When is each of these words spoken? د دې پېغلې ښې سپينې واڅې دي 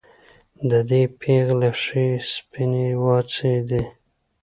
د 0.69 0.71
دې 0.89 1.01
پېغلې 1.19 1.71
ښې 1.81 2.07
سپينې 2.33 2.87
واڅې 3.03 3.55
دي 3.69 3.83